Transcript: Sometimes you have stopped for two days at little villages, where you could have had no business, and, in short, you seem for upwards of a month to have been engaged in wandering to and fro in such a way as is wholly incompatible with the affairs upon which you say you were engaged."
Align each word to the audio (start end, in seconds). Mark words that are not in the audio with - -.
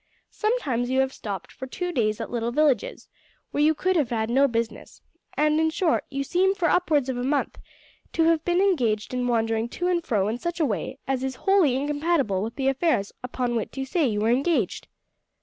Sometimes 0.31 0.89
you 0.89 0.99
have 1.01 1.13
stopped 1.13 1.51
for 1.51 1.67
two 1.67 1.91
days 1.91 2.19
at 2.19 2.31
little 2.31 2.51
villages, 2.51 3.07
where 3.51 3.61
you 3.61 3.75
could 3.75 3.95
have 3.95 4.09
had 4.09 4.31
no 4.31 4.47
business, 4.47 4.99
and, 5.37 5.59
in 5.59 5.69
short, 5.69 6.05
you 6.09 6.23
seem 6.23 6.55
for 6.55 6.67
upwards 6.67 7.07
of 7.07 7.17
a 7.17 7.23
month 7.23 7.59
to 8.13 8.23
have 8.23 8.43
been 8.43 8.61
engaged 8.61 9.13
in 9.13 9.27
wandering 9.27 9.69
to 9.69 9.87
and 9.89 10.03
fro 10.03 10.27
in 10.27 10.39
such 10.39 10.59
a 10.59 10.65
way 10.65 10.97
as 11.07 11.23
is 11.23 11.35
wholly 11.45 11.75
incompatible 11.75 12.41
with 12.41 12.55
the 12.55 12.67
affairs 12.67 13.11
upon 13.21 13.55
which 13.55 13.77
you 13.77 13.85
say 13.85 14.07
you 14.07 14.21
were 14.21 14.31
engaged." 14.31 14.87